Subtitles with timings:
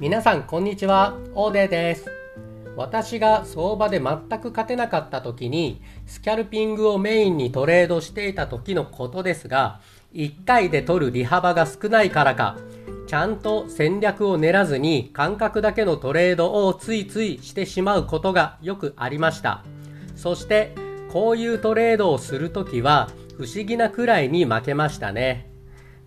[0.00, 2.08] 皆さんこんにちは、オーデーです。
[2.76, 9.80] 私が相場で全く勝てなかった時に、スキャルピングをメインにトレードしていた時のことですが、
[10.14, 12.56] 1回で取る利幅が少ないからか、
[13.08, 19.64] ちゃんと戦略を練らずに感覚だけのトレードをついついしてしまうことがよくありました。
[20.14, 20.76] そして、
[21.12, 25.50] こういうトレードをするときは不思議なくらいに負けましたね。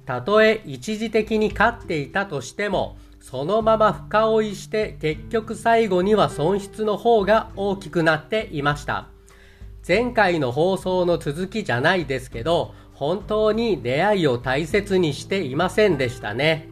[0.05, 9.07] たとえ一時的に勝っていたとしても、そのまま深追いして結局最後には損失の方が大きくなっていました。
[9.87, 16.67] 前回の放送の続きじゃないですけど、本当に出会いを大切にしていませんでしたね。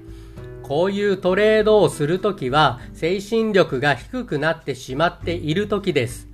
[0.63, 6.27] こういうトレードをするときは精神力が低くなってしまっているときです。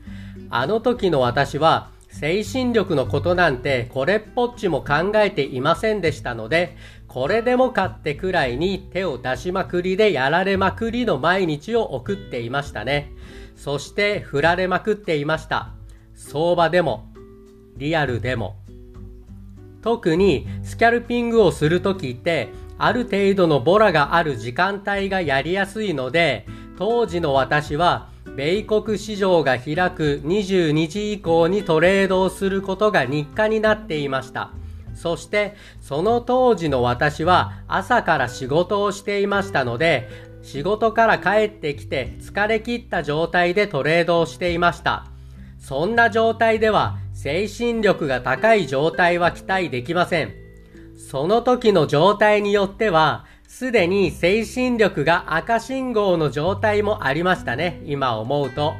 [0.49, 6.77] あの時の私は精神力のことなんてこれっぽっちも考えていませんでしたので、
[7.09, 13.11] これでもかってくらいに手を出しまくりでやられまくりの毎日を送っていましたね。
[13.57, 15.73] そして振られまくっていました。
[16.13, 17.11] 相場でも、
[17.75, 18.55] リアルでも。
[19.81, 22.47] 特にスキャルピングをするときって、
[22.77, 26.45] ある程度のボラがある時間帯がやりやすいので、
[26.77, 34.51] 当時の私は、米国市場が開く22時以降にトレードをすることが日課になっていました。
[34.93, 40.09] そしてその当時の私は朝から仕事をしていましたので
[40.41, 45.05] 仕事から帰ってきて疲れ切った状態でトレードをしていました。
[45.57, 50.33] そんな状態では精神力が高い状態は期待できません。
[50.97, 57.81] その時の状態によってはすでに精神力が赤信号の状態もありましたね。
[57.85, 58.73] 今思うと。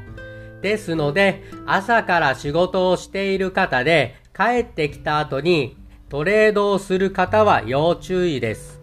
[0.62, 5.78] ですので、朝から仕事をしている方で帰ってきた後に
[6.10, 8.82] トレードをする方は要注意です。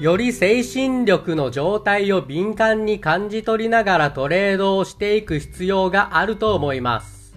[0.00, 7.36] より精神力の状態を敏感に感じ取りながらトレードをしていく必要があると思います。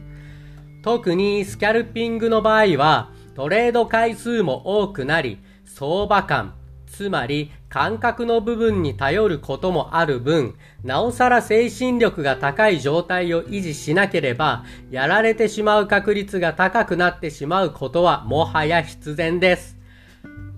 [0.82, 6.56] 特にスキャルピングの場合はトレード回数も多くなり相場感、
[6.88, 19.78] つまり感覚の部分に頼ることもある分、なおさら精神力が高い状態を維持しなければ、やられてしまう確率が高くなってしまうことはもはや必然です。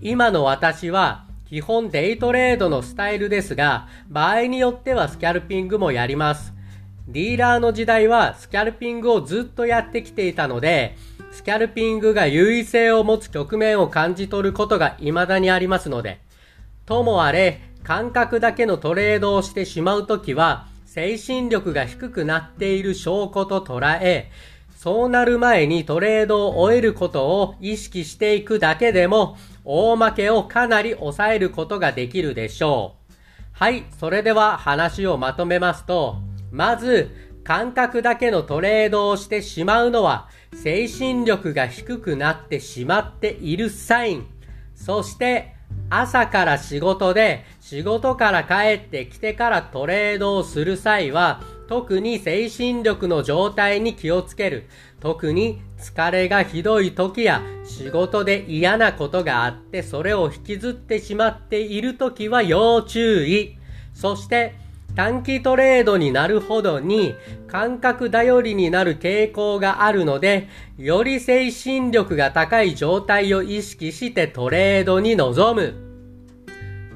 [0.01, 6.53] 今の私は、基本デイトレードのスタイルですが、場合によってはスキャルピングもやります。
[7.11, 10.95] ディーラーの時代はスキャルピングをずっとやってきていたので、
[11.31, 16.19] スキャルピングが優位性を持つ局面を感じ取ることが未だにありますので、
[16.85, 24.29] ともあれ、感覚だけのトレードをしてしまうときは、精神力が低くなっている証拠と捉え、
[24.77, 33.13] そうなる前にトレードを終えることを意識していくだけでも、大負けをかなり抑えることができるでしょう。
[33.53, 36.17] はい、それでは話をまとめますと、
[36.51, 37.09] まず、
[37.43, 44.27] 感覚だけのトレードをしてしまうのは、精神力が低くなってしまっているサイン。
[44.75, 45.55] そして、
[45.89, 54.67] 朝から仕事で仕事から帰ってきてからトレードをする際は特に精神力の状態に気をつける。
[54.99, 63.57] 特に疲れがひどい時や仕事で嫌なことがあってそれを引きずってしまっている時は要注意。
[63.93, 64.55] そして
[64.95, 67.15] 短期トレードになるほどに
[67.47, 75.89] 感覚頼りになる傾向があるので、より精神力が高い状態を意識してトレードに臨む。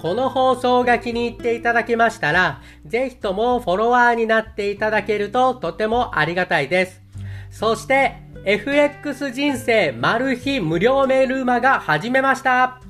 [0.04, 7.02] この放送が気に入っていただけましたら、ぜひともフォロワーになっていただけるととてもありがたいです。
[7.50, 12.82] そして、FX 人生マル秘無料メールマが始めました。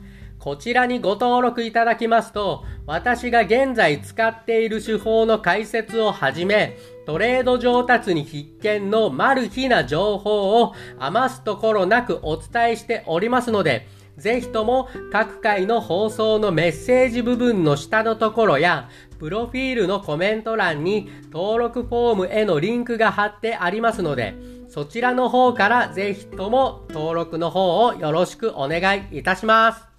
[0.44, 13.88] こちらにご登録いただきますと、私が現在使っている手法の解説をはじめ、トレード上達に必見のマル秘な情報を余すところなくお伝えしておりますので、
[14.18, 18.90] ぜひとも各回の放送のメッセージ部分の下のところや、
[19.20, 24.36] プロフィールのコメント欄に登録フォームへのリンクが貼ってありますので、
[24.68, 29.93] そちらの方からぜひとも登録の方をよろしくお願いいたします。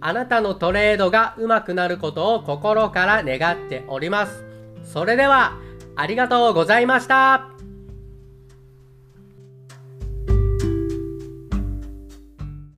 [0.00, 4.44] あなたのトレードが上手くなることを心から願っております。
[4.84, 5.52] それでは、
[5.96, 7.59] ありがとうございました。